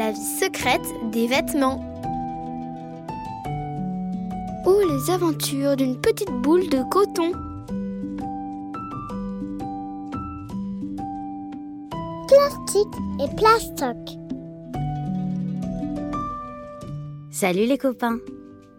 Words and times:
La 0.00 0.12
vie 0.12 0.18
secrète 0.18 0.80
des 1.12 1.26
vêtements. 1.26 1.78
Ou 4.64 4.72
les 4.88 5.10
aventures 5.10 5.76
d'une 5.76 6.00
petite 6.00 6.30
boule 6.30 6.70
de 6.70 6.82
coton. 6.88 7.32
Plastique 12.28 12.96
et 13.20 13.36
plastoc. 13.36 13.98
Salut 17.30 17.66
les 17.66 17.76
copains, 17.76 18.20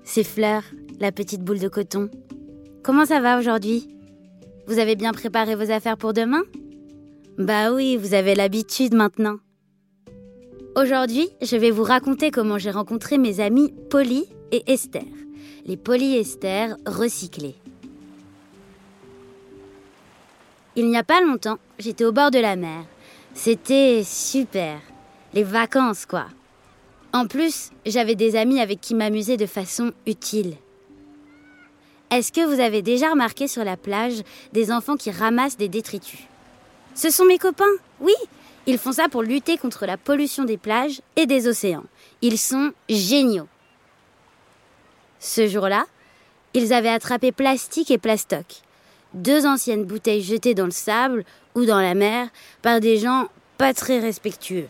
c'est 0.03 0.23
Fleur, 0.23 0.63
la 0.99 1.11
petite 1.11 1.43
boule 1.43 1.59
de 1.59 1.67
coton. 1.67 2.09
Comment 2.81 3.05
ça 3.05 3.21
va 3.21 3.37
aujourd'hui? 3.37 3.95
Vous 4.65 4.79
avez 4.79 4.95
bien 4.95 5.11
préparé 5.11 5.53
vos 5.53 5.69
affaires 5.69 5.97
pour 5.97 6.13
demain? 6.13 6.41
Bah 7.37 7.71
oui, 7.71 7.95
vous 7.95 8.15
avez 8.15 8.33
l'habitude 8.33 8.95
maintenant. 8.95 9.37
Aujourd'hui, 10.73 11.29
je 11.41 11.57
vais 11.57 11.69
vous 11.69 11.83
raconter 11.83 12.31
comment 12.31 12.57
j'ai 12.57 12.71
rencontré 12.71 13.17
mes 13.17 13.41
amis 13.41 13.73
Polly 13.89 14.23
et 14.53 14.71
Esther, 14.71 15.03
les 15.65 15.75
polyester 15.75 16.67
recyclés. 16.85 17.55
Il 20.77 20.87
n'y 20.87 20.97
a 20.97 21.03
pas 21.03 21.19
longtemps, 21.19 21.57
j'étais 21.77 22.05
au 22.05 22.13
bord 22.13 22.31
de 22.31 22.39
la 22.39 22.55
mer. 22.55 22.85
C'était 23.33 24.01
super. 24.05 24.79
Les 25.33 25.43
vacances, 25.43 26.05
quoi. 26.05 26.27
En 27.11 27.27
plus, 27.27 27.71
j'avais 27.85 28.15
des 28.15 28.37
amis 28.37 28.61
avec 28.61 28.79
qui 28.79 28.95
m'amuser 28.95 29.35
de 29.35 29.47
façon 29.47 29.91
utile. 30.07 30.55
Est-ce 32.11 32.31
que 32.31 32.45
vous 32.45 32.61
avez 32.61 32.81
déjà 32.81 33.09
remarqué 33.09 33.49
sur 33.49 33.65
la 33.65 33.75
plage 33.75 34.21
des 34.53 34.71
enfants 34.71 34.95
qui 34.95 35.11
ramassent 35.11 35.57
des 35.57 35.69
détritus? 35.69 36.21
Ce 36.95 37.09
sont 37.09 37.25
mes 37.25 37.37
copains, 37.37 37.65
oui, 37.99 38.13
ils 38.67 38.77
font 38.77 38.91
ça 38.91 39.09
pour 39.09 39.23
lutter 39.23 39.57
contre 39.57 39.85
la 39.85 39.97
pollution 39.97 40.43
des 40.43 40.57
plages 40.57 41.01
et 41.15 41.25
des 41.25 41.47
océans. 41.47 41.83
Ils 42.21 42.37
sont 42.37 42.71
géniaux. 42.89 43.47
Ce 45.19 45.47
jour-là, 45.47 45.85
ils 46.53 46.73
avaient 46.73 46.89
attrapé 46.89 47.31
plastique 47.31 47.91
et 47.91 47.97
plastoc, 47.97 48.45
deux 49.13 49.45
anciennes 49.45 49.85
bouteilles 49.85 50.23
jetées 50.23 50.53
dans 50.53 50.65
le 50.65 50.71
sable 50.71 51.23
ou 51.55 51.65
dans 51.65 51.79
la 51.79 51.93
mer 51.93 52.27
par 52.61 52.79
des 52.79 52.97
gens 52.97 53.27
pas 53.57 53.73
très 53.73 53.99
respectueux. 53.99 54.67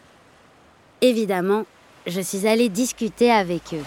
Évidemment, 1.01 1.65
je 2.05 2.21
suis 2.21 2.47
allée 2.47 2.69
discuter 2.69 3.31
avec 3.31 3.73
eux. 3.73 3.83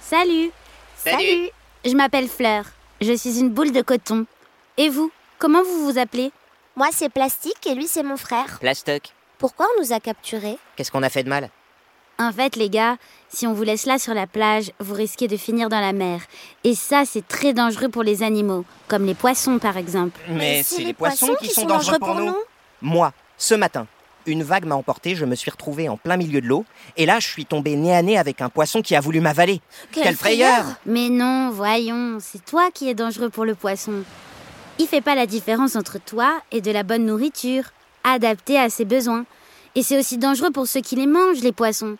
Salut 0.00 0.50
Salut, 0.96 1.50
Je 1.84 1.94
m'appelle 1.94 2.28
Fleur. 2.28 2.64
Je 3.00 3.12
suis 3.12 3.38
une 3.38 3.50
boule 3.50 3.72
de 3.72 3.82
coton. 3.82 4.26
Et 4.76 4.88
vous 4.88 5.10
Comment 5.38 5.62
vous 5.62 5.84
vous 5.84 5.98
appelez? 5.98 6.32
Moi, 6.78 6.88
c'est 6.92 7.08
plastique 7.08 7.66
et 7.66 7.74
lui, 7.74 7.86
c'est 7.86 8.02
mon 8.02 8.18
frère. 8.18 8.58
Plastoc, 8.60 9.04
Pourquoi 9.38 9.66
on 9.74 9.82
nous 9.82 9.94
a 9.94 9.98
capturés? 9.98 10.58
Qu'est-ce 10.76 10.92
qu'on 10.92 11.02
a 11.02 11.08
fait 11.08 11.22
de 11.22 11.30
mal? 11.30 11.48
En 12.18 12.30
fait, 12.30 12.54
les 12.54 12.68
gars, 12.68 12.98
si 13.30 13.46
on 13.46 13.54
vous 13.54 13.62
laisse 13.62 13.86
là 13.86 13.98
sur 13.98 14.12
la 14.12 14.26
plage, 14.26 14.72
vous 14.78 14.92
risquez 14.92 15.26
de 15.26 15.38
finir 15.38 15.70
dans 15.70 15.80
la 15.80 15.94
mer. 15.94 16.20
Et 16.64 16.74
ça, 16.74 17.04
c'est 17.06 17.26
très 17.26 17.54
dangereux 17.54 17.88
pour 17.88 18.02
les 18.02 18.22
animaux, 18.22 18.66
comme 18.88 19.06
les 19.06 19.14
poissons 19.14 19.58
par 19.58 19.78
exemple. 19.78 20.20
Mais 20.28 20.62
c'est 20.62 20.82
les 20.82 20.92
poissons 20.92 21.34
qui 21.40 21.48
sont 21.48 21.64
dangereux 21.64 21.98
pour 21.98 22.14
nous. 22.14 22.36
Moi, 22.82 23.14
ce 23.38 23.54
matin, 23.54 23.86
une 24.26 24.42
vague 24.42 24.66
m'a 24.66 24.74
emporté, 24.74 25.14
je 25.14 25.24
me 25.24 25.34
suis 25.34 25.50
retrouvé 25.50 25.88
en 25.88 25.96
plein 25.96 26.18
milieu 26.18 26.42
de 26.42 26.46
l'eau, 26.46 26.66
et 26.98 27.06
là 27.06 27.20
je 27.20 27.26
suis 27.26 27.46
tombé 27.46 27.74
nez 27.76 27.96
à 27.96 28.02
nez 28.02 28.18
avec 28.18 28.42
un 28.42 28.50
poisson 28.50 28.82
qui 28.82 28.94
a 28.94 29.00
voulu 29.00 29.20
m'avaler. 29.20 29.62
Quelle 29.92 30.16
Mais 30.84 31.08
non, 31.08 31.50
voyons, 31.50 32.18
c'est 32.20 32.44
toi 32.44 32.70
qui 32.70 32.90
es 32.90 32.94
dangereux 32.94 33.30
pour 33.30 33.46
le 33.46 33.54
poisson. 33.54 34.04
Il 34.78 34.86
fait 34.86 35.00
pas 35.00 35.14
la 35.14 35.26
différence 35.26 35.74
entre 35.76 35.98
toi 35.98 36.40
et 36.52 36.60
de 36.60 36.70
la 36.70 36.82
bonne 36.82 37.06
nourriture, 37.06 37.64
adaptée 38.04 38.58
à 38.58 38.68
ses 38.68 38.84
besoins. 38.84 39.24
Et 39.74 39.82
c'est 39.82 39.98
aussi 39.98 40.18
dangereux 40.18 40.50
pour 40.50 40.66
ceux 40.66 40.80
qui 40.80 40.96
les 40.96 41.06
mangent, 41.06 41.40
les 41.40 41.52
poissons. 41.52 41.96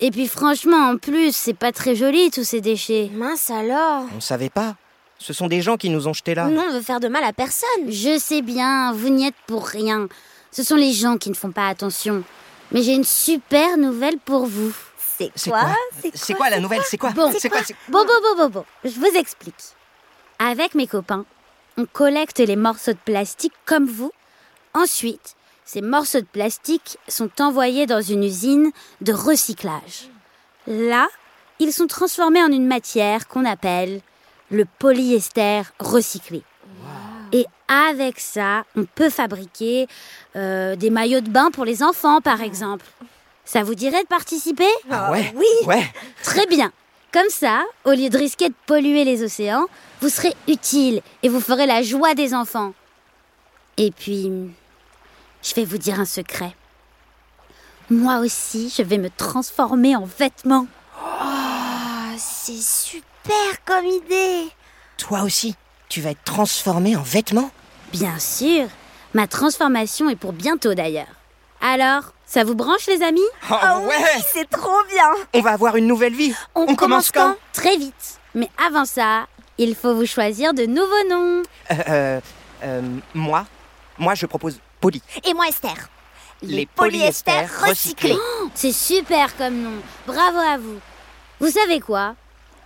Et 0.00 0.10
puis 0.10 0.28
franchement, 0.28 0.90
en 0.90 0.96
plus, 0.96 1.34
c'est 1.34 1.54
pas 1.54 1.72
très 1.72 1.94
joli 1.96 2.30
tous 2.30 2.44
ces 2.44 2.60
déchets. 2.60 3.10
Mince 3.14 3.50
alors 3.50 4.04
On 4.16 4.20
savait 4.20 4.50
pas. 4.50 4.76
Ce 5.18 5.32
sont 5.32 5.48
des 5.48 5.60
gens 5.60 5.76
qui 5.76 5.90
nous 5.90 6.06
ont 6.06 6.12
jetés 6.12 6.34
là. 6.34 6.46
Nous, 6.48 6.60
on 6.60 6.72
veut 6.72 6.80
faire 6.80 7.00
de 7.00 7.08
mal 7.08 7.24
à 7.24 7.32
personne. 7.32 7.88
Je 7.88 8.18
sais 8.18 8.42
bien, 8.42 8.92
vous 8.92 9.08
n'y 9.08 9.26
êtes 9.26 9.34
pour 9.48 9.66
rien. 9.66 10.08
Ce 10.52 10.62
sont 10.62 10.76
les 10.76 10.92
gens 10.92 11.16
qui 11.16 11.30
ne 11.30 11.34
font 11.34 11.50
pas 11.50 11.68
attention. 11.68 12.22
Mais 12.70 12.82
j'ai 12.82 12.94
une 12.94 13.04
super 13.04 13.76
nouvelle 13.76 14.18
pour 14.18 14.46
vous. 14.46 14.72
C'est 15.18 15.32
C'est 15.34 15.50
quoi 15.50 15.60
quoi 15.62 16.10
C'est 16.14 16.34
quoi 16.34 16.50
la 16.50 16.60
nouvelle 16.60 16.82
C'est 16.84 16.98
quoi 16.98 17.10
Bon. 17.10 17.32
C'est 17.36 17.48
quoi 17.48 17.60
Bon, 17.88 18.04
bon, 18.04 18.12
bon, 18.22 18.42
bon, 18.44 18.48
bon, 18.50 18.64
je 18.84 18.90
vous 19.00 19.16
explique. 19.16 19.54
Avec 20.38 20.76
mes 20.76 20.86
copains, 20.86 21.24
on 21.78 21.86
collecte 21.86 22.40
les 22.40 22.56
morceaux 22.56 22.92
de 22.92 22.98
plastique 23.04 23.54
comme 23.64 23.86
vous. 23.86 24.12
Ensuite, 24.74 25.36
ces 25.64 25.80
morceaux 25.80 26.20
de 26.20 26.26
plastique 26.26 26.98
sont 27.06 27.30
envoyés 27.40 27.86
dans 27.86 28.02
une 28.02 28.24
usine 28.24 28.72
de 29.00 29.12
recyclage. 29.12 30.10
Là, 30.66 31.06
ils 31.60 31.72
sont 31.72 31.86
transformés 31.86 32.42
en 32.42 32.50
une 32.50 32.66
matière 32.66 33.28
qu'on 33.28 33.44
appelle 33.44 34.00
le 34.50 34.64
polyester 34.78 35.62
recyclé. 35.78 36.42
Et 37.32 37.46
avec 37.68 38.18
ça, 38.18 38.64
on 38.74 38.84
peut 38.84 39.10
fabriquer 39.10 39.86
euh, 40.34 40.74
des 40.74 40.90
maillots 40.90 41.20
de 41.20 41.28
bain 41.28 41.50
pour 41.50 41.64
les 41.64 41.82
enfants, 41.82 42.20
par 42.20 42.40
exemple. 42.40 42.86
Ça 43.44 43.62
vous 43.62 43.74
dirait 43.74 44.02
de 44.02 44.08
participer? 44.08 44.68
Ah 44.90 45.12
ouais? 45.12 45.32
Oui. 45.36 45.46
Ouais. 45.66 45.84
Très 46.22 46.46
bien. 46.46 46.72
Comme 47.12 47.28
ça, 47.28 47.62
au 47.84 47.92
lieu 47.92 48.08
de 48.08 48.18
risquer 48.18 48.48
de 48.48 48.54
polluer 48.66 49.04
les 49.04 49.22
océans, 49.22 49.66
vous 50.00 50.08
serez 50.08 50.34
utile 50.46 51.02
et 51.22 51.28
vous 51.28 51.40
ferez 51.40 51.66
la 51.66 51.82
joie 51.82 52.14
des 52.14 52.34
enfants. 52.34 52.72
Et 53.76 53.90
puis, 53.90 54.30
je 55.42 55.54
vais 55.54 55.64
vous 55.64 55.78
dire 55.78 56.00
un 56.00 56.04
secret. 56.04 56.54
Moi 57.90 58.18
aussi, 58.18 58.72
je 58.76 58.82
vais 58.82 58.98
me 58.98 59.10
transformer 59.10 59.96
en 59.96 60.04
vêtements. 60.04 60.66
Ah, 61.00 62.12
c'est 62.18 62.60
super 62.60 63.64
comme 63.64 63.86
idée. 63.86 64.48
Toi 64.98 65.22
aussi, 65.22 65.54
tu 65.88 66.00
vas 66.00 66.10
être 66.10 66.24
transformé 66.24 66.96
en 66.96 67.02
vêtements 67.02 67.50
Bien 67.92 68.18
sûr, 68.18 68.66
ma 69.14 69.26
transformation 69.26 70.10
est 70.10 70.16
pour 70.16 70.32
bientôt 70.34 70.74
d'ailleurs. 70.74 71.06
Alors, 71.62 72.12
ça 72.26 72.44
vous 72.44 72.54
branche 72.54 72.86
les 72.86 73.02
amis? 73.02 73.20
Oh 73.50 73.54
Ah 73.60 73.80
oui, 73.80 73.94
c'est 74.32 74.48
trop 74.50 74.82
bien. 74.90 75.10
On 75.32 75.40
va 75.40 75.52
avoir 75.52 75.76
une 75.76 75.86
nouvelle 75.86 76.14
vie 76.14 76.34
On 76.54 76.74
commence 76.76 77.10
quand? 77.10 77.36
Très 77.52 77.76
vite. 77.78 78.20
Mais 78.34 78.50
avant 78.64 78.84
ça, 78.84 79.26
il 79.58 79.74
faut 79.74 79.94
vous 79.94 80.06
choisir 80.06 80.54
de 80.54 80.64
nouveaux 80.64 81.08
noms. 81.10 81.42
Euh, 81.70 81.74
euh, 81.88 82.20
euh, 82.64 82.82
moi 83.14 83.46
Moi 83.98 84.14
je 84.14 84.26
propose 84.26 84.58
Poly. 84.80 85.02
Et 85.24 85.34
moi, 85.34 85.48
Esther. 85.48 85.88
Les 86.42 86.66
polyesters 86.66 87.50
recyclés. 87.66 88.16
C'est 88.54 88.72
super 88.72 89.36
comme 89.36 89.60
nom. 89.60 89.82
Bravo 90.06 90.38
à 90.38 90.56
vous. 90.56 90.78
Vous 91.40 91.50
savez 91.50 91.80
quoi? 91.80 92.14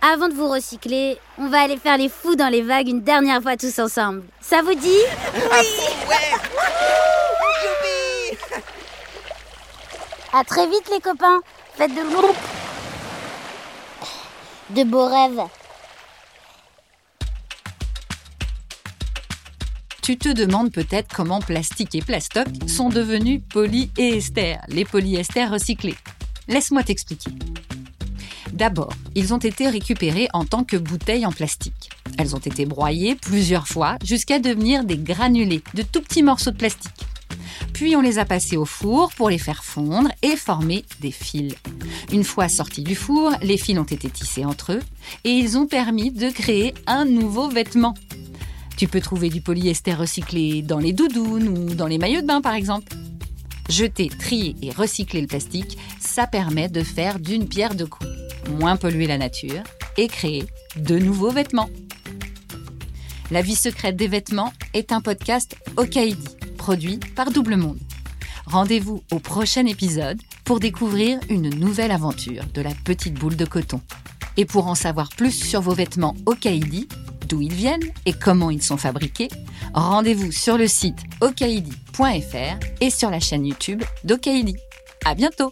Avant 0.01 0.27
de 0.27 0.33
vous 0.33 0.49
recycler, 0.49 1.17
on 1.39 1.47
va 1.47 1.61
aller 1.61 1.77
faire 1.77 1.97
les 1.97 2.09
fous 2.09 2.35
dans 2.35 2.49
les 2.49 2.61
vagues 2.61 2.89
une 2.89 3.01
dernière 3.01 3.41
fois 3.41 3.57
tous 3.57 3.79
ensemble. 3.79 4.23
Ça 4.41 4.61
vous 4.61 4.75
dit? 4.75 4.99
À 5.51 5.63
fond, 5.63 6.09
ouais 6.09 6.31
Youpi 7.63 8.37
À 10.33 10.43
très 10.43 10.67
vite 10.67 10.89
les 10.91 10.99
copains. 10.99 11.39
Faites 11.75 11.95
de 11.95 12.01
de 14.69 14.83
beaux 14.83 15.07
rêves. 15.07 15.41
Tu 20.03 20.17
te 20.17 20.27
demandes 20.27 20.69
peut-être 20.69 21.15
comment 21.15 21.39
plastique 21.39 21.95
et 21.95 22.01
plastoc 22.01 22.45
sont 22.67 22.89
devenus 22.89 23.41
poly 23.53 23.89
les 24.67 24.83
polyesters 24.83 25.49
recyclés. 25.49 25.95
Laisse-moi 26.49 26.83
t'expliquer. 26.83 27.31
D'abord, 28.51 28.91
ils 29.15 29.33
ont 29.33 29.37
été 29.37 29.69
récupérés 29.69 30.27
en 30.33 30.43
tant 30.43 30.65
que 30.65 30.75
bouteilles 30.75 31.25
en 31.25 31.31
plastique. 31.31 31.89
Elles 32.17 32.35
ont 32.35 32.39
été 32.39 32.65
broyées 32.65 33.15
plusieurs 33.15 33.65
fois 33.65 33.95
jusqu'à 34.03 34.39
devenir 34.39 34.83
des 34.83 34.97
granulés, 34.97 35.63
de 35.73 35.83
tout 35.83 36.01
petits 36.01 36.21
morceaux 36.21 36.51
de 36.51 36.57
plastique. 36.57 37.07
Puis 37.71 37.95
on 37.95 38.01
les 38.01 38.19
a 38.19 38.25
passés 38.25 38.57
au 38.57 38.65
four 38.65 39.13
pour 39.13 39.29
les 39.29 39.37
faire 39.37 39.63
fondre 39.63 40.11
et 40.21 40.35
former 40.35 40.83
des 40.99 41.11
fils. 41.11 41.55
Une 42.11 42.25
fois 42.25 42.49
sortis 42.49 42.83
du 42.83 42.95
four, 42.95 43.31
les 43.41 43.57
fils 43.57 43.79
ont 43.79 43.83
été 43.83 44.09
tissés 44.09 44.43
entre 44.43 44.73
eux 44.73 44.81
et 45.23 45.31
ils 45.31 45.57
ont 45.57 45.65
permis 45.65 46.11
de 46.11 46.29
créer 46.29 46.73
un 46.87 47.05
nouveau 47.05 47.47
vêtement. 47.47 47.93
Tu 48.77 48.87
peux 48.87 49.01
trouver 49.01 49.29
du 49.29 49.41
polyester 49.41 49.93
recyclé 49.93 50.61
dans 50.61 50.79
les 50.79 50.93
doudounes 50.93 51.47
ou 51.47 51.75
dans 51.75 51.87
les 51.87 51.97
maillots 51.97 52.21
de 52.21 52.27
bain 52.27 52.41
par 52.41 52.53
exemple. 52.53 52.93
Jeter, 53.69 54.09
trier 54.09 54.55
et 54.61 54.71
recycler 54.71 55.21
le 55.21 55.27
plastique, 55.27 55.77
ça 55.99 56.27
permet 56.27 56.69
de 56.69 56.83
faire 56.83 57.19
d'une 57.19 57.47
pierre 57.47 57.75
deux 57.75 57.85
coups. 57.85 58.09
Moins 58.59 58.75
polluer 58.75 59.07
la 59.07 59.17
nature 59.17 59.63
et 59.97 60.07
créer 60.07 60.45
de 60.75 60.97
nouveaux 60.97 61.31
vêtements. 61.31 61.69
La 63.31 63.41
vie 63.41 63.55
secrète 63.55 63.95
des 63.95 64.07
vêtements 64.07 64.53
est 64.73 64.91
un 64.91 65.01
podcast 65.01 65.55
Okaidi, 65.77 66.27
produit 66.57 66.99
par 67.15 67.31
Double 67.31 67.55
Monde. 67.55 67.79
Rendez-vous 68.45 69.01
au 69.11 69.19
prochain 69.19 69.65
épisode 69.65 70.21
pour 70.43 70.59
découvrir 70.59 71.19
une 71.29 71.49
nouvelle 71.49 71.91
aventure 71.91 72.43
de 72.53 72.61
la 72.61 72.71
petite 72.83 73.13
boule 73.13 73.37
de 73.37 73.45
coton. 73.45 73.81
Et 74.35 74.45
pour 74.45 74.67
en 74.67 74.75
savoir 74.75 75.09
plus 75.09 75.31
sur 75.31 75.61
vos 75.61 75.73
vêtements 75.73 76.15
Okaidi, 76.25 76.87
d'où 77.33 77.41
ils 77.41 77.53
viennent 77.53 77.91
et 78.05 78.13
comment 78.13 78.51
ils 78.51 78.61
sont 78.61 78.77
fabriqués, 78.77 79.27
rendez-vous 79.73 80.31
sur 80.31 80.55
le 80.55 80.67
site 80.67 80.99
okaidi.fr 81.21 82.59
et 82.79 82.89
sur 82.91 83.09
la 83.09 83.19
chaîne 83.19 83.45
YouTube 83.45 83.81
d'Okaidi. 84.03 84.55
À 85.03 85.15
bientôt 85.15 85.51